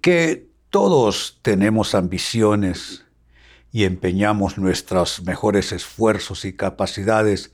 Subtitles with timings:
[0.00, 3.04] que todos tenemos ambiciones
[3.72, 7.52] y empeñamos nuestros mejores esfuerzos y capacidades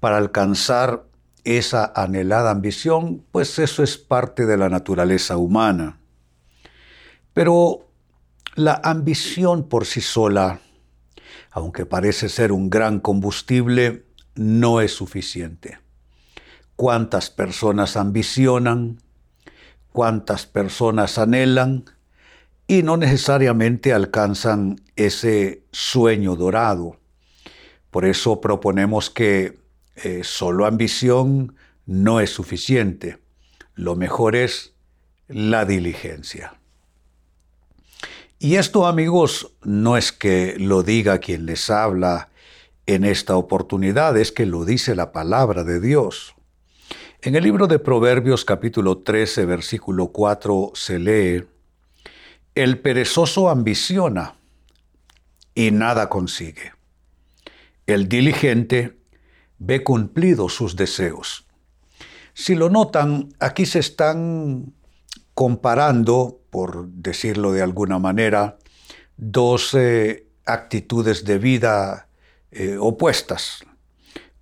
[0.00, 1.06] para alcanzar
[1.44, 5.98] esa anhelada ambición, pues eso es parte de la naturaleza humana.
[7.32, 7.88] Pero
[8.54, 10.60] la ambición por sí sola,
[11.50, 15.78] aunque parece ser un gran combustible, no es suficiente.
[16.74, 18.98] ¿Cuántas personas ambicionan?
[19.96, 21.86] Cuántas personas anhelan
[22.66, 26.98] y no necesariamente alcanzan ese sueño dorado.
[27.90, 29.58] Por eso proponemos que
[29.94, 33.16] eh, solo ambición no es suficiente.
[33.74, 34.74] Lo mejor es
[35.28, 36.60] la diligencia.
[38.38, 42.28] Y esto, amigos, no es que lo diga quien les habla
[42.84, 46.35] en esta oportunidad, es que lo dice la palabra de Dios.
[47.22, 51.44] En el libro de Proverbios capítulo 13, versículo 4 se lee,
[52.54, 54.36] El perezoso ambiciona
[55.54, 56.72] y nada consigue.
[57.86, 58.98] El diligente
[59.58, 61.46] ve cumplidos sus deseos.
[62.34, 64.74] Si lo notan, aquí se están
[65.32, 68.58] comparando, por decirlo de alguna manera,
[69.16, 72.08] dos eh, actitudes de vida
[72.50, 73.64] eh, opuestas.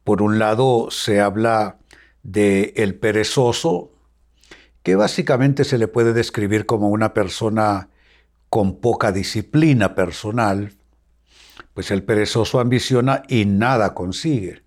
[0.02, 1.78] Por un lado, se habla
[2.24, 3.92] de el perezoso,
[4.82, 7.90] que básicamente se le puede describir como una persona
[8.50, 10.72] con poca disciplina personal,
[11.74, 14.62] pues el perezoso ambiciona y nada consigue.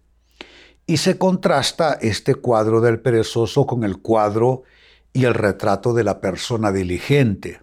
[0.86, 4.64] Y se contrasta este cuadro del perezoso con el cuadro
[5.12, 7.60] y el retrato de la persona diligente,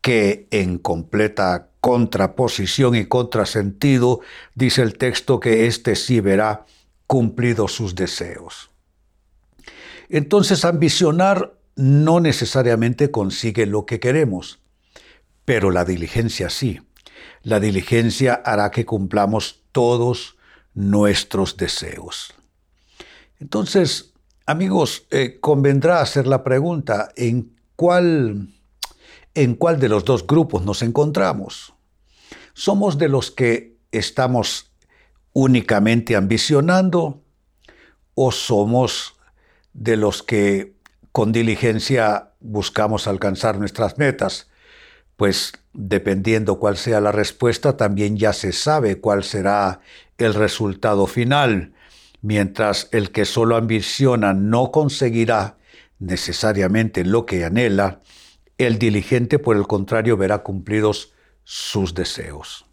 [0.00, 4.20] que en completa contraposición y contrasentido
[4.54, 6.64] dice el texto que éste sí verá
[7.06, 8.71] cumplidos sus deseos.
[10.12, 14.60] Entonces, ambicionar no necesariamente consigue lo que queremos,
[15.46, 16.82] pero la diligencia sí.
[17.42, 20.36] La diligencia hará que cumplamos todos
[20.74, 22.34] nuestros deseos.
[23.40, 24.12] Entonces,
[24.44, 28.48] amigos, eh, convendrá hacer la pregunta, ¿en cuál,
[29.32, 31.72] ¿en cuál de los dos grupos nos encontramos?
[32.52, 34.72] ¿Somos de los que estamos
[35.32, 37.22] únicamente ambicionando
[38.14, 39.14] o somos
[39.72, 40.74] de los que
[41.12, 44.50] con diligencia buscamos alcanzar nuestras metas,
[45.16, 49.80] pues dependiendo cuál sea la respuesta, también ya se sabe cuál será
[50.18, 51.74] el resultado final,
[52.22, 55.56] mientras el que solo ambiciona no conseguirá
[55.98, 58.00] necesariamente lo que anhela,
[58.58, 61.12] el diligente por el contrario verá cumplidos
[61.44, 62.66] sus deseos.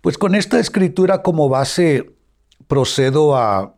[0.00, 2.14] Pues con esta escritura como base
[2.66, 3.76] procedo a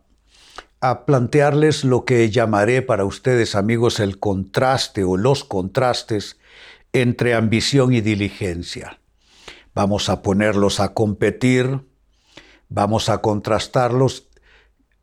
[0.89, 6.37] a plantearles lo que llamaré para ustedes, amigos, el contraste o los contrastes
[6.93, 8.99] entre ambición y diligencia.
[9.73, 11.81] Vamos a ponerlos a competir,
[12.69, 14.27] vamos a contrastarlos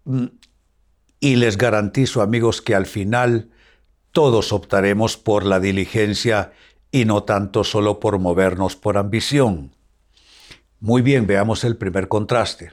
[0.04, 0.26] mm,
[1.20, 3.50] y les garantizo, amigos, que al final
[4.12, 6.53] todos optaremos por la diligencia
[6.91, 9.75] y no tanto solo por movernos por ambición.
[10.81, 12.72] Muy bien, veamos el primer contraste.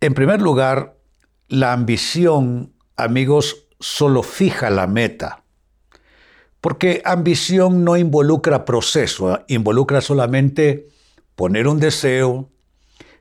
[0.00, 0.97] En primer lugar,
[1.48, 5.42] la ambición, amigos, solo fija la meta.
[6.60, 9.44] Porque ambición no involucra proceso, ¿ah?
[9.48, 10.88] involucra solamente
[11.36, 12.50] poner un deseo,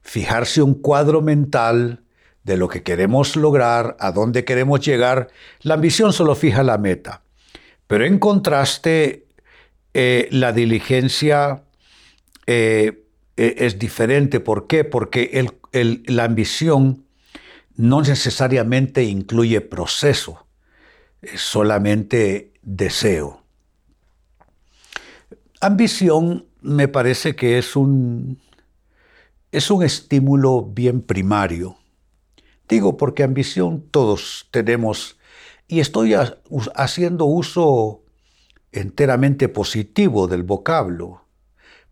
[0.01, 2.03] fijarse un cuadro mental
[2.43, 5.27] de lo que queremos lograr, a dónde queremos llegar.
[5.61, 7.21] La ambición solo fija la meta.
[7.85, 9.27] Pero en contraste,
[9.93, 11.63] eh, la diligencia
[12.47, 13.03] eh,
[13.35, 14.39] e, es diferente.
[14.39, 14.83] ¿Por qué?
[14.83, 17.06] Porque la ambición
[17.77, 20.47] no necesariamente incluye proceso,
[21.21, 23.43] es solamente deseo.
[25.61, 28.41] Ambición me parece que es un,
[29.51, 31.77] es un estímulo bien primario.
[32.67, 35.17] Digo porque ambición todos tenemos
[35.67, 36.15] y estoy
[36.75, 38.03] haciendo uso
[38.71, 41.25] enteramente positivo del vocablo,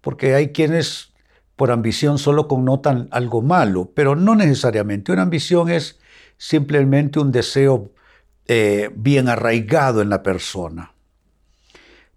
[0.01, 1.13] porque hay quienes
[1.55, 5.11] por ambición solo connotan algo malo, pero no necesariamente.
[5.11, 5.99] Una ambición es
[6.37, 7.91] simplemente un deseo
[8.47, 10.93] eh, bien arraigado en la persona.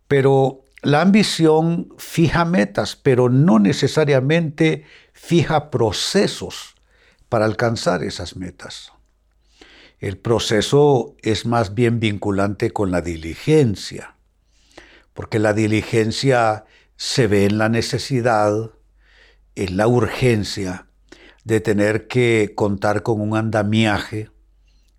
[0.08, 6.74] Pero la ambición fija metas, pero no necesariamente fija procesos
[7.28, 8.92] para alcanzar esas metas.
[10.00, 14.14] El proceso es más bien vinculante con la diligencia,
[15.12, 16.64] porque la diligencia
[16.96, 18.70] se ve en la necesidad,
[19.64, 20.86] en la urgencia
[21.44, 24.30] de tener que contar con un andamiaje,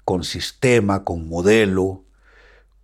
[0.06, 2.06] con sistema, con modelo,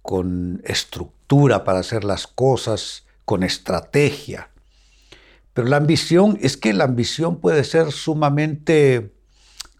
[0.02, 4.50] con estructura para hacer las cosas, con estrategia.
[5.54, 9.14] Pero la ambición es que la ambición puede ser sumamente,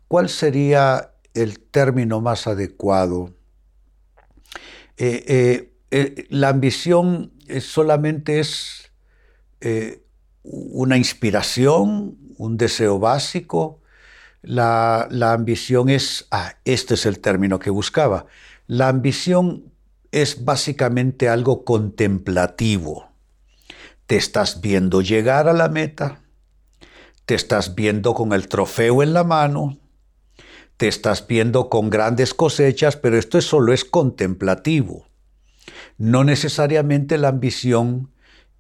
[0.08, 3.36] ¿cuál sería el término más adecuado.
[4.98, 8.82] Eh, eh, eh, la ambición solamente es
[10.46, 13.82] una inspiración, un deseo básico.
[14.42, 18.28] La, la ambición es, ah, este es el término que buscaba.
[18.68, 19.72] La ambición
[20.12, 23.10] es básicamente algo contemplativo.
[24.06, 26.22] Te estás viendo llegar a la meta,
[27.26, 29.80] te estás viendo con el trofeo en la mano,
[30.78, 35.08] te estás viendo con grandes cosechas, pero esto solo es contemplativo.
[35.98, 38.12] No necesariamente la ambición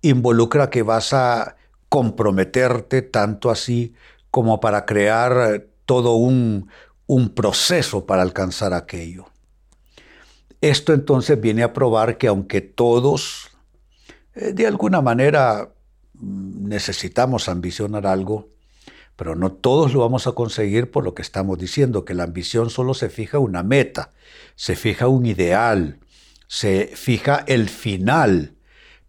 [0.01, 1.57] involucra que vas a
[1.89, 3.93] comprometerte tanto así
[4.31, 6.67] como para crear todo un,
[7.07, 9.25] un proceso para alcanzar aquello.
[10.61, 13.51] Esto entonces viene a probar que aunque todos
[14.35, 15.73] eh, de alguna manera
[16.13, 18.49] mm, necesitamos ambicionar algo,
[19.15, 22.69] pero no todos lo vamos a conseguir por lo que estamos diciendo, que la ambición
[22.69, 24.11] solo se fija una meta,
[24.55, 25.99] se fija un ideal,
[26.47, 28.54] se fija el final,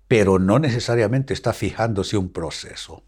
[0.09, 3.03] pero no necesariamente está fijándose un proceso.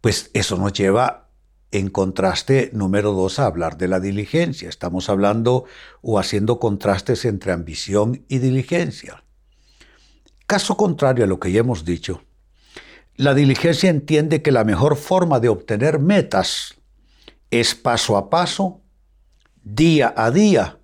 [0.00, 1.28] Pues eso nos lleva
[1.70, 4.68] en contraste número dos a hablar de la diligencia.
[4.68, 5.64] Estamos hablando
[6.02, 9.24] o haciendo contrastes entre ambición y diligencia.
[10.46, 12.22] Caso contrario a lo que ya hemos dicho,
[13.16, 16.74] la diligencia entiende que la mejor forma de obtener metas
[17.50, 18.82] es paso a paso,
[19.62, 20.78] día a día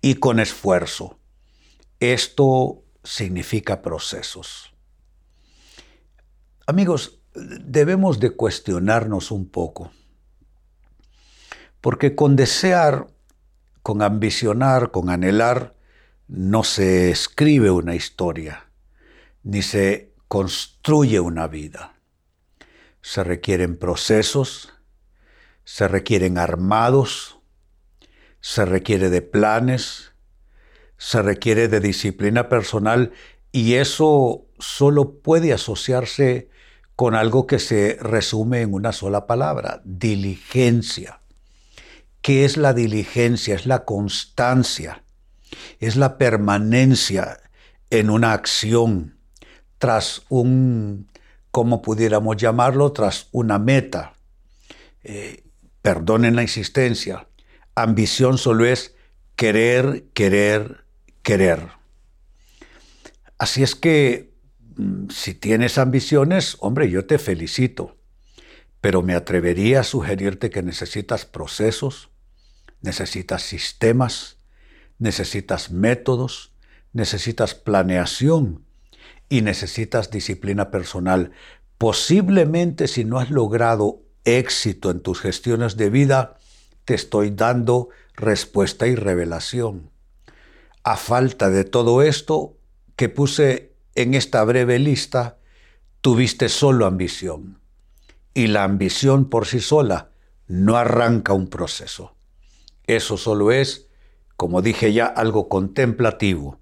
[0.00, 1.18] y con esfuerzo.
[1.98, 4.74] Esto significa procesos.
[6.66, 9.92] Amigos, debemos de cuestionarnos un poco,
[11.80, 13.08] porque con desear,
[13.82, 15.76] con ambicionar, con anhelar,
[16.26, 18.70] no se escribe una historia,
[19.42, 21.94] ni se construye una vida.
[23.02, 24.72] Se requieren procesos,
[25.64, 27.38] se requieren armados,
[28.40, 30.13] se requiere de planes,
[31.04, 33.12] se requiere de disciplina personal
[33.52, 36.48] y eso solo puede asociarse
[36.96, 41.20] con algo que se resume en una sola palabra, diligencia.
[42.22, 43.54] ¿Qué es la diligencia?
[43.54, 45.04] Es la constancia,
[45.78, 47.38] es la permanencia
[47.90, 49.18] en una acción,
[49.76, 51.10] tras un,
[51.50, 54.14] como pudiéramos llamarlo, tras una meta.
[55.02, 55.44] Eh,
[55.82, 57.28] perdonen la insistencia.
[57.74, 58.94] Ambición solo es
[59.36, 60.83] querer, querer,
[61.24, 61.70] querer.
[63.38, 64.32] Así es que
[64.76, 67.96] mm, si tienes ambiciones, hombre, yo te felicito,
[68.80, 72.10] pero me atrevería a sugerirte que necesitas procesos,
[72.80, 74.36] necesitas sistemas,
[74.98, 76.52] necesitas métodos,
[76.92, 78.64] necesitas planeación
[79.28, 81.32] y necesitas disciplina personal.
[81.78, 86.38] Posiblemente si no has logrado éxito en tus gestiones de vida,
[86.84, 89.93] te estoy dando respuesta y revelación.
[90.84, 92.56] A falta de todo esto
[92.94, 95.38] que puse en esta breve lista,
[96.00, 97.58] tuviste solo ambición.
[98.32, 100.10] Y la ambición por sí sola
[100.46, 102.14] no arranca un proceso.
[102.86, 103.88] Eso solo es,
[104.36, 106.60] como dije ya, algo contemplativo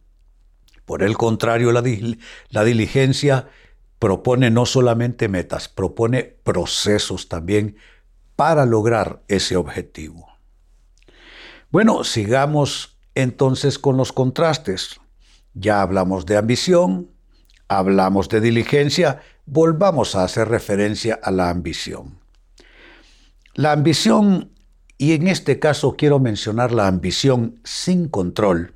[0.84, 3.48] por el contrario, la, diligencia
[3.98, 7.76] propone no solamente metas, propone procesos también
[8.36, 10.28] para lograr ese objetivo.
[11.70, 15.00] Bueno, sigamos entonces con los contrastes.
[15.54, 17.10] Ya hablamos de ambición,
[17.68, 22.18] hablamos de diligencia, volvamos a hacer referencia a la ambición.
[23.54, 24.52] La ambición,
[24.96, 28.74] y en este caso quiero mencionar la ambición sin control,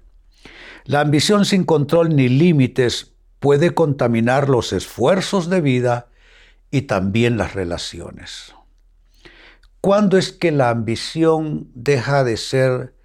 [0.84, 6.08] la ambición sin control ni límites puede contaminar los esfuerzos de vida
[6.70, 8.54] y también las relaciones.
[9.80, 12.95] ¿Cuándo es que la ambición deja de ser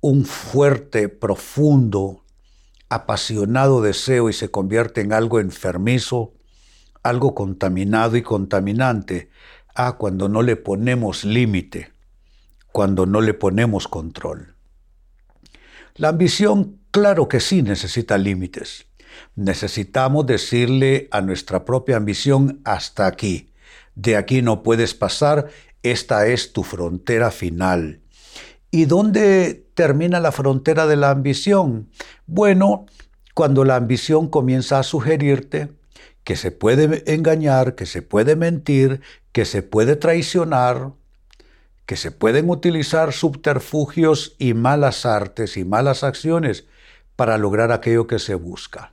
[0.00, 2.24] un fuerte, profundo,
[2.88, 6.34] apasionado deseo y se convierte en algo enfermizo,
[7.02, 9.30] algo contaminado y contaminante?
[9.74, 11.92] Ah, cuando no le ponemos límite,
[12.72, 14.54] cuando no le ponemos control.
[15.94, 18.86] La ambición Claro que sí necesita límites.
[19.36, 23.52] Necesitamos decirle a nuestra propia ambición hasta aquí.
[23.94, 25.48] De aquí no puedes pasar,
[25.82, 28.00] esta es tu frontera final.
[28.70, 31.88] ¿Y dónde termina la frontera de la ambición?
[32.26, 32.86] Bueno,
[33.34, 35.70] cuando la ambición comienza a sugerirte
[36.24, 39.00] que se puede engañar, que se puede mentir,
[39.32, 40.92] que se puede traicionar,
[41.86, 46.66] que se pueden utilizar subterfugios y malas artes y malas acciones
[47.16, 48.92] para lograr aquello que se busca.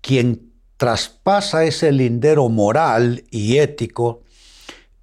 [0.00, 4.24] Quien traspasa ese lindero moral y ético,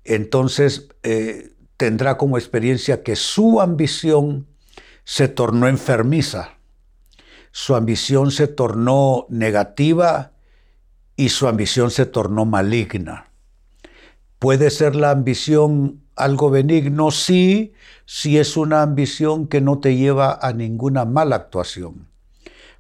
[0.04, 4.48] entonces eh, tendrá como experiencia que su ambición
[5.04, 6.58] se tornó enfermiza,
[7.52, 10.32] su ambición se tornó negativa
[11.16, 13.30] y su ambición se tornó maligna.
[14.40, 17.12] ¿Puede ser la ambición algo benigno?
[17.12, 17.74] Sí,
[18.06, 22.08] si es una ambición que no te lleva a ninguna mala actuación.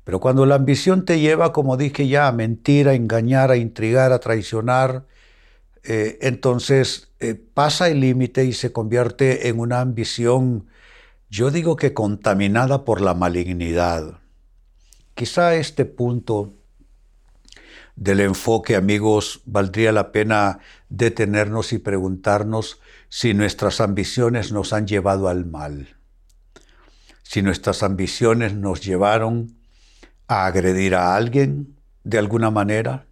[0.03, 4.11] Pero cuando la ambición te lleva, como dije ya, a mentir, a engañar, a intrigar,
[4.13, 5.05] a traicionar,
[5.87, 10.67] eh, entonces eh, pasa el límite y se convierte en una ambición,
[11.29, 14.19] yo digo que contaminada por la malignidad.
[15.13, 16.53] Quizá este punto
[17.95, 25.29] del enfoque, amigos, valdría la pena detenernos y preguntarnos si nuestras ambiciones nos han llevado
[25.29, 25.95] al mal,
[27.21, 29.55] si nuestras ambiciones nos llevaron
[30.27, 33.05] a agredir a alguien de alguna manera,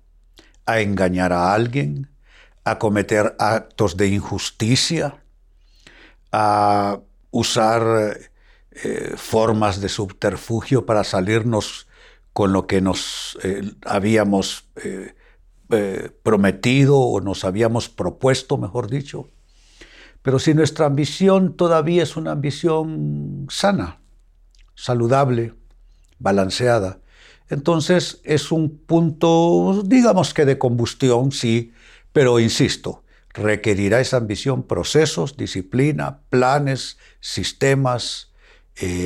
[0.65, 2.09] a engañar a alguien,
[2.63, 5.23] a cometer actos de injusticia,
[6.31, 6.99] a
[7.31, 8.17] usar
[8.71, 11.87] eh, formas de subterfugio para salirnos
[12.31, 15.13] con lo que nos eh, habíamos eh,
[16.23, 19.29] prometido o nos habíamos propuesto, mejor dicho.
[20.21, 23.99] Pero si nuestra ambición todavía es una ambición sana,
[24.73, 25.53] saludable,
[26.19, 26.99] balanceada,
[27.49, 31.73] entonces es un punto, digamos que de combustión, sí,
[32.13, 33.03] pero insisto,
[33.33, 38.31] requerirá esa ambición procesos, disciplina, planes, sistemas,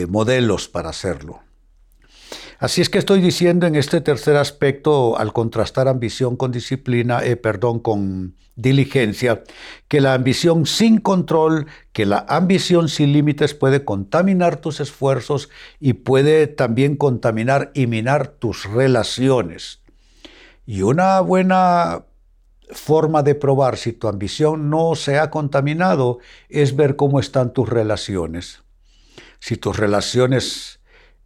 [0.07, 1.41] modelos para hacerlo.
[2.59, 7.35] Así es que estoy diciendo en este tercer aspecto, al contrastar ambición con disciplina, eh,
[7.35, 9.43] perdón, con diligencia,
[9.87, 15.49] que la ambición sin control, que la ambición sin límites puede contaminar tus esfuerzos
[15.79, 19.81] y puede también contaminar y minar tus relaciones.
[20.65, 22.06] Y una buena
[22.71, 26.19] forma de probar si tu ambición no se ha contaminado
[26.49, 28.63] es ver cómo están tus relaciones.
[29.39, 30.79] Si tus relaciones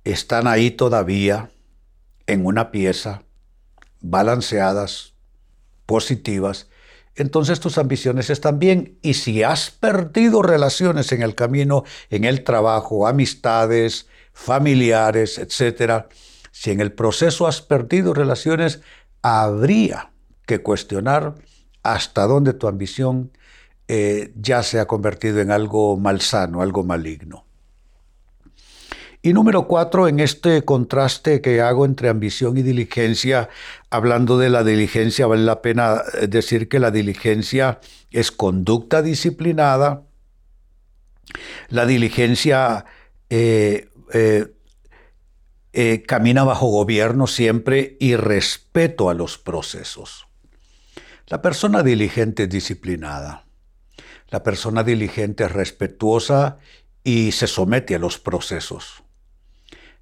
[0.03, 1.51] están ahí todavía
[2.27, 3.24] en una pieza,
[4.01, 5.13] balanceadas,
[5.86, 6.69] positivas,
[7.15, 8.98] entonces tus ambiciones están bien.
[9.01, 16.05] Y si has perdido relaciones en el camino, en el trabajo, amistades, familiares, etc.,
[16.51, 18.81] si en el proceso has perdido relaciones,
[19.21, 20.12] habría
[20.45, 21.36] que cuestionar
[21.83, 23.31] hasta dónde tu ambición
[23.88, 27.45] eh, ya se ha convertido en algo malsano, algo maligno.
[29.21, 33.50] Y número cuatro, en este contraste que hago entre ambición y diligencia,
[33.89, 37.79] hablando de la diligencia, vale la pena eh, decir que la diligencia
[38.12, 40.03] es conducta disciplinada.
[41.67, 42.86] La diligencia
[43.29, 43.89] eh,
[46.07, 50.30] camina bajo gobierno siempre y respeto a los procesos.
[51.31, 53.45] La persona diligente es disciplinada.
[54.27, 56.57] La persona diligente es respetuosa
[57.05, 59.05] y se somete a los procesos.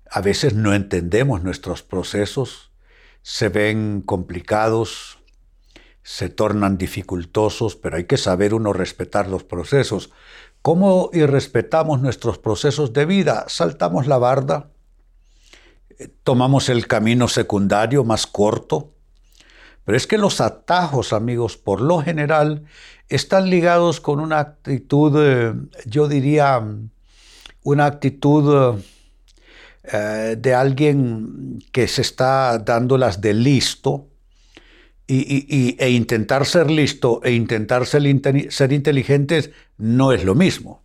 [0.10, 2.72] A veces no entendemos nuestros procesos,
[3.22, 5.20] se ven complicados,
[6.02, 10.10] se tornan dificultosos, pero hay que saber uno respetar los procesos.
[10.64, 13.46] ¿Cómo irrespetamos nuestros procesos de vida?
[13.50, 14.72] Saltamos la barda,
[16.00, 18.96] eh, tomamos el camino secundario más corto,
[19.90, 22.64] pero es que los atajos, amigos, por lo general,
[23.08, 25.52] están ligados con una actitud, eh,
[25.88, 26.64] yo diría,
[27.64, 28.84] una actitud eh,
[29.92, 34.10] eh, de alguien que se está dando las de listo
[35.08, 40.84] y, e intentar ser listo e intentar ser, inteligentes no es lo mismo.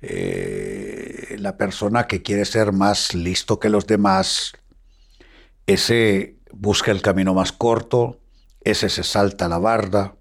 [0.00, 4.54] La persona que quiere ser más listo que los demás,
[5.66, 8.18] ese busca el camino más corto,
[8.62, 10.16] ese se salta la barda,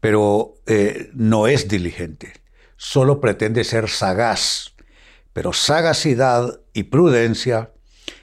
[0.00, 2.32] pero eh, no es diligente,
[2.76, 4.72] solo pretende ser sagaz
[5.38, 7.70] pero sagacidad y prudencia,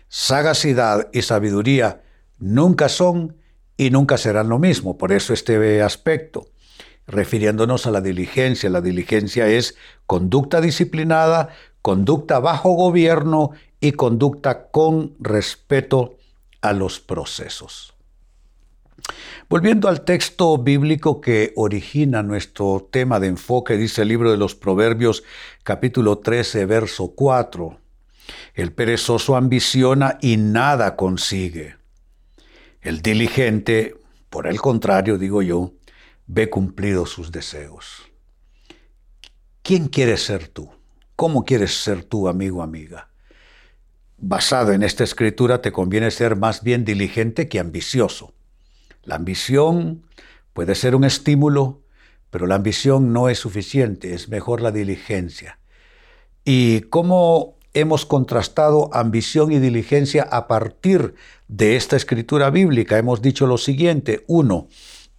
[0.10, 2.02] sagacidad y sabiduría
[2.40, 3.38] nunca son
[3.78, 4.98] y nunca serán lo mismo.
[4.98, 6.48] Por eso este aspecto,
[7.08, 8.70] refiriéndonos a la diligencia.
[8.70, 16.18] La diligencia es conducta disciplinada, conducta bajo gobierno y conducta con respeto
[16.70, 17.96] a los procesos.
[19.48, 24.56] Volviendo al texto bíblico que origina nuestro tema de enfoque, dice el libro de los
[24.56, 25.24] Proverbios
[25.64, 27.80] capítulo 13, verso 4.
[28.56, 31.76] El perezoso ambiciona y nada consigue.
[32.82, 33.96] El diligente,
[34.30, 35.74] por el contrario, digo yo,
[36.26, 38.04] ve cumplidos sus deseos.
[39.62, 40.70] ¿Quién quieres ser tú?
[41.16, 43.10] ¿Cómo quieres ser tú, amigo, amiga?
[44.28, 48.34] Basado en esta escritura, te conviene ser más bien diligente que ambicioso.
[49.04, 50.02] La ambición
[50.52, 51.84] puede ser un estímulo,
[52.32, 55.60] pero la ambición no es suficiente, es mejor la diligencia.
[56.44, 61.14] ¿Y cómo hemos contrastado ambición y diligencia a partir
[61.48, 62.98] de esta escritura bíblica?
[62.98, 64.24] Hemos dicho lo siguiente.
[64.26, 64.70] Uno,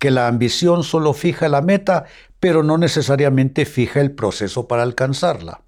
[0.01, 2.07] que la ambición solo fija la meta,
[2.41, 5.63] pero no necesariamente fija el proceso para alcanzarla.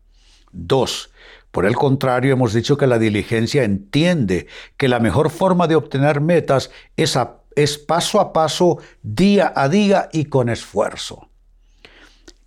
[0.50, 1.10] Dos,
[1.50, 6.20] por el contrario, hemos dicho que la diligencia entiende que la mejor forma de obtener
[6.20, 11.28] metas es paso a paso, día a día y con esfuerzo.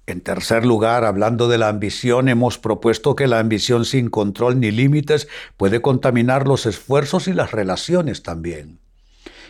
[0.08, 4.72] En tercer lugar, hablando de la ambición, hemos propuesto que la ambición sin control ni
[4.72, 5.28] límites
[5.58, 8.80] puede contaminar los esfuerzos y las relaciones también.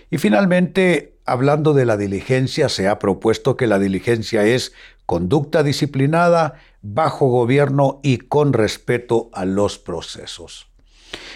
[0.10, 4.74] Y finalmente, hablando de la diligencia, se ha propuesto que la diligencia es
[5.06, 10.68] conducta disciplinada, bajo gobierno y con respeto a los procesos.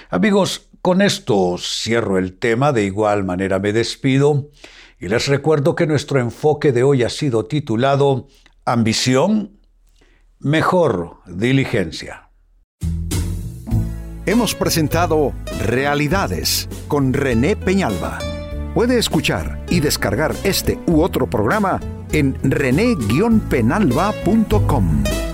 [0.10, 4.50] Amigos, con esto cierro el tema, de igual manera me despido
[5.00, 8.28] y les recuerdo que nuestro enfoque de hoy ha sido titulado
[8.66, 9.60] Ambición,
[10.40, 12.30] mejor diligencia.
[14.25, 18.18] Hemos presentado Realidades con René Peñalba.
[18.74, 21.80] Puede escuchar y descargar este u otro programa
[22.12, 25.25] en rene-penalba.com.